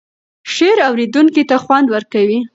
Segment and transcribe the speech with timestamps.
[0.53, 2.39] شعر اوریدونکی ته خوند ورکوي.